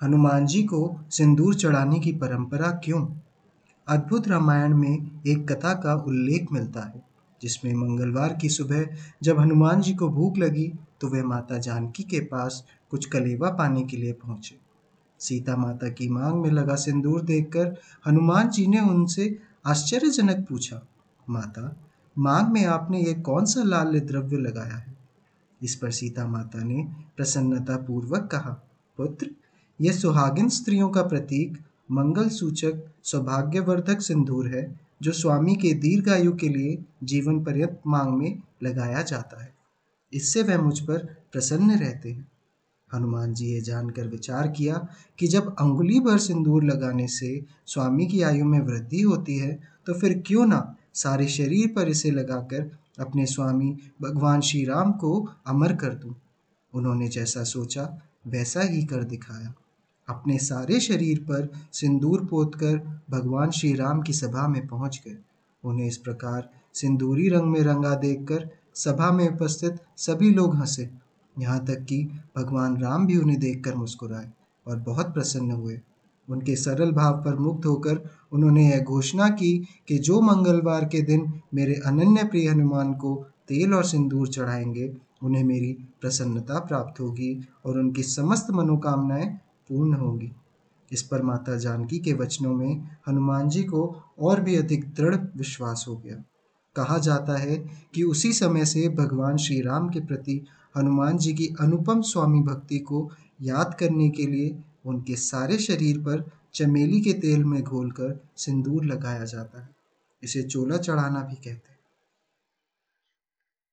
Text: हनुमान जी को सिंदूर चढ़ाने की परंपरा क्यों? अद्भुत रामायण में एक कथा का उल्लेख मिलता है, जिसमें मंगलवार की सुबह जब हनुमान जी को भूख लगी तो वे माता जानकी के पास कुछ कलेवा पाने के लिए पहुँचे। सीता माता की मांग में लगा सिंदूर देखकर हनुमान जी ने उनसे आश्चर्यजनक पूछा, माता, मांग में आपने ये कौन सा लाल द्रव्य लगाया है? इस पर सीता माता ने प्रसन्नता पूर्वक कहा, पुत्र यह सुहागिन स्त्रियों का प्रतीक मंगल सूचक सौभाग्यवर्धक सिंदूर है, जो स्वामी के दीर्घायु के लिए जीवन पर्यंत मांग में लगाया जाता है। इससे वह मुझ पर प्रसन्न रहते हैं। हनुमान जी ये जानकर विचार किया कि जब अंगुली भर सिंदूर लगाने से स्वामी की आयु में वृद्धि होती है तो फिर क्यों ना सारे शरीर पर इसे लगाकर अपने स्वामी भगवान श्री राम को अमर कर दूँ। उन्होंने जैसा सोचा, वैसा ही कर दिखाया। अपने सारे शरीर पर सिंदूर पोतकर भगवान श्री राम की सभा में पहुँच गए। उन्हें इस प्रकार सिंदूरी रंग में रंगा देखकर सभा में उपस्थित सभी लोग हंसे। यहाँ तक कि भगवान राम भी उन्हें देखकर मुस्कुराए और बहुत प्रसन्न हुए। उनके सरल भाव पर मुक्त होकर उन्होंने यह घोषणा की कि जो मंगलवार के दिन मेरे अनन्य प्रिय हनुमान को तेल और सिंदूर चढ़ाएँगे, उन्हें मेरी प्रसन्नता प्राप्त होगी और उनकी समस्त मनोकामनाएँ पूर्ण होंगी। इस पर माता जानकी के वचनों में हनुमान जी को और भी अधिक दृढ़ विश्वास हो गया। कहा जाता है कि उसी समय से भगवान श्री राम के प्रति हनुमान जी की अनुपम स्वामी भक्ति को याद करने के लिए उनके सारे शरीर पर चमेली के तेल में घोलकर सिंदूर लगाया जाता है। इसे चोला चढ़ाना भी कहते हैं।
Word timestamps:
हनुमान 0.00 0.46
जी 0.46 0.62
को 0.62 0.96
सिंदूर 1.10 1.54
चढ़ाने 1.54 1.98
की 2.00 2.12
परंपरा 2.12 2.70
क्यों? 2.84 3.06
अद्भुत 3.86 4.28
रामायण 4.28 4.74
में 4.74 5.22
एक 5.26 5.46
कथा 5.48 5.72
का 5.74 5.94
उल्लेख 5.94 6.46
मिलता 6.52 6.80
है, 6.80 7.02
जिसमें 7.42 7.72
मंगलवार 7.74 8.36
की 8.36 8.48
सुबह 8.48 8.86
जब 9.22 9.40
हनुमान 9.40 9.80
जी 9.80 9.94
को 9.94 10.08
भूख 10.08 10.38
लगी 10.38 10.72
तो 11.00 11.08
वे 11.08 11.22
माता 11.22 11.58
जानकी 11.58 12.02
के 12.02 12.20
पास 12.20 12.64
कुछ 12.90 13.06
कलेवा 13.06 13.50
पाने 13.50 13.82
के 13.82 13.96
लिए 13.96 14.12
पहुँचे। 14.12 14.56
सीता 15.20 15.56
माता 15.56 15.88
की 15.88 16.08
मांग 16.08 16.40
में 16.42 16.50
लगा 16.50 16.74
सिंदूर 16.74 17.22
देखकर 17.22 17.76
हनुमान 18.06 18.48
जी 18.48 18.66
ने 18.66 18.80
उनसे 18.80 19.36
आश्चर्यजनक 19.66 20.46
पूछा, 20.48 20.80
माता, 21.30 21.76
मांग 22.16 22.48
में 22.48 22.64
आपने 22.66 23.02
ये 23.02 23.14
कौन 23.14 23.44
सा 23.44 23.62
लाल 23.62 24.00
द्रव्य 24.00 24.36
लगाया 24.36 24.74
है? 24.74 24.96
इस 25.60 25.74
पर 25.76 25.90
सीता 25.90 26.26
माता 26.26 26.62
ने 26.64 26.82
प्रसन्नता 27.16 27.76
पूर्वक 27.76 28.28
कहा, 28.32 28.50
पुत्र 28.98 29.30
यह 29.80 29.92
सुहागिन 29.92 30.48
स्त्रियों 30.48 30.88
का 30.88 31.02
प्रतीक 31.02 31.58
मंगल 31.90 32.28
सूचक 32.28 32.82
सौभाग्यवर्धक 33.02 34.00
सिंदूर 34.00 34.48
है, 34.48 34.80
जो 35.02 35.12
स्वामी 35.12 35.54
के 35.56 35.72
दीर्घायु 35.74 36.32
के 36.32 36.48
लिए 36.48 36.78
जीवन 37.04 37.44
पर्यंत 37.44 37.80
मांग 37.86 38.12
में 38.14 38.42
लगाया 38.62 39.02
जाता 39.02 39.42
है। 39.42 39.54
इससे 40.12 40.42
वह 40.42 40.62
मुझ 40.62 40.80
पर 40.80 41.06
प्रसन्न 41.32 41.78
रहते 41.78 42.10
हैं। 42.12 42.26
हनुमान 42.94 43.34
जी 43.34 43.46
ये 43.46 43.60
जानकर 43.60 44.06
विचार 44.06 44.48
किया 44.48 44.86
कि 45.18 45.26
जब 45.26 45.54
अंगुली 45.56 46.00
भर 46.00 46.18
सिंदूर 46.18 46.64
लगाने 46.64 47.06
से 47.08 47.44
स्वामी 47.66 48.06
की 48.06 48.22
आयु 48.22 48.44
में 48.44 48.60
वृद्धि 48.60 49.00
होती 49.00 49.38
है 49.38 49.52
तो 49.86 49.94
फिर 49.94 50.22
क्यों 50.26 50.46
ना 50.46 50.76
सारे 50.94 51.26
शरीर 51.28 51.68
पर 51.68 51.88
इसे 51.88 52.10
लगाकर 52.10 52.70
अपने 52.98 53.26
स्वामी 53.26 53.76
भगवान 54.02 54.40
श्री 54.40 54.64
राम 54.64 54.92
को 54.92 55.28
अमर 55.46 55.74
कर 55.76 55.94
दूँ। 55.94 56.14
उन्होंने 56.74 57.08
जैसा 57.08 57.44
सोचा, 57.44 58.02
वैसा 58.26 58.60
ही 58.60 58.84
कर 58.84 59.04
दिखाया। 59.04 59.54
अपने 60.10 60.38
सारे 60.38 60.80
शरीर 60.80 61.18
पर 61.18 61.48
सिंदूर 61.72 62.24
पोतकर 62.24 62.76
भगवान 63.10 63.50
श्री 63.50 63.72
राम 63.74 64.02
की 64.02 64.12
सभा 64.12 64.48
में 64.48 64.66
पहुँच 64.66 65.02
गए। 65.06 65.16
उन्हें 65.64 65.86
इस 65.86 65.96
प्रकार 65.96 66.48
सिंदूरी 66.74 67.28
रंग 67.28 67.44
में 67.44 67.60
रंगा 67.60 67.94
देखकर 67.94 68.48
सभा 68.74 69.10
में 69.10 69.28
उपस्थित 69.28 69.76
सभी 69.96 70.30
लोग 70.30 70.54
हंसे। 70.56 70.90
यहाँ 71.38 71.64
तक 71.64 71.84
कि 71.84 72.02
भगवान 72.36 72.76
राम 72.76 73.06
भी 73.06 73.16
उन्हें 73.16 73.38
देखकर 73.40 73.74
मुस्कुराए 73.74 74.30
और 74.66 74.78
बहुत 74.78 75.14
प्रसन्न 75.14 75.50
हुए। 75.50 75.80
उनके 76.28 76.56
सरल 76.56 76.92
भाव 76.92 77.16
पर 77.16 77.36
मुक्त 77.36 77.66
होकर 77.66 78.00
उन्होंने 78.32 78.68
यह 78.70 78.80
घोषणा 78.80 79.28
की 79.28 79.56
कि 79.88 79.98
जो 79.98 80.20
मंगलवार 80.20 80.84
के 80.84 81.00
दिन 81.02 81.32
मेरे 81.54 81.74
अनन्य 81.86 82.24
प्रिय 82.24 82.48
हनुमान 82.48 82.92
को 82.94 83.14
तेल 83.48 83.74
और 83.74 83.84
सिंदूर 83.84 84.28
चढ़ाएँगे, 84.28 84.92
उन्हें 85.22 85.44
मेरी 85.44 85.72
प्रसन्नता 86.00 86.58
प्राप्त 86.58 87.00
होगी 87.00 87.48
और 87.66 87.78
उनकी 87.78 88.02
समस्त 88.02 88.50
मनोकामनाएँ 88.50 89.38
पूर्ण 89.70 89.94
होंगी। 89.94 90.32
इस 90.92 91.02
पर 91.02 91.22
माता 91.22 91.56
जानकी 91.56 91.98
के 91.98 92.12
वचनों 92.12 92.54
में 92.54 92.88
हनुमान 93.08 93.48
जी 93.48 93.62
को 93.62 94.02
और 94.18 94.40
भी 94.40 94.56
अधिक 94.56 94.84
दृढ़ 94.94 95.16
विश्वास 95.36 95.84
हो 95.88 95.96
गया। 95.96 96.24
कहा 96.76 96.98
जाता 96.98 97.36
है 97.38 97.56
कि 97.94 98.02
उसी 98.02 98.32
समय 98.32 98.64
से 98.64 98.88
भगवान 98.88 99.36
श्री 99.36 99.60
राम 99.60 99.88
के 99.88 100.00
प्रति 100.00 100.46
हनुमान 100.76 101.18
जी 101.18 101.34
की 101.34 101.48
अनुपम 101.60 102.02
स्वामी 102.02 102.40
भक्ति 102.40 102.78
को 102.78 103.10
याद 103.42 103.76
करने 103.80 104.08
के 104.08 104.26
लिए 104.26 104.58
उनके 104.86 105.16
सारे 105.16 105.58
शरीर 105.58 105.98
पर 105.98 106.30
चमेली 106.54 107.00
के 107.00 107.12
तेल 107.12 107.44
में 107.44 107.62
घोलकर 107.62 108.20
सिंदूर 108.36 108.84
लगाया 108.84 109.24
जाता 109.24 109.62
है। 109.62 109.68
इसे 110.22 110.42
चोला 110.42 110.76
चढ़ाना 110.76 111.20
भी 111.20 111.34
कहते 111.34 111.70
हैं। 111.70 111.79